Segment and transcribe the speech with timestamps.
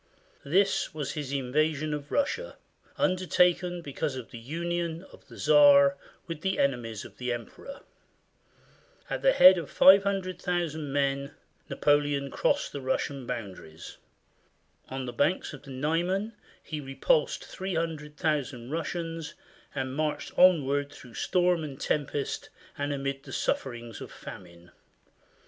[0.43, 2.57] This was his invasion of Russia,
[2.97, 7.81] undertaken because of the union of the Czar with the enemies of the emperor.
[9.11, 11.35] At the head of 500,000 men,
[11.69, 13.97] Napoleon crossed the Russian boundaries.
[14.89, 16.33] On the banks of the Niemen
[16.63, 19.35] he repulsed 300,000 Russians
[19.75, 24.71] and marched on ward through storm and tempest and amid the sufferings of famine.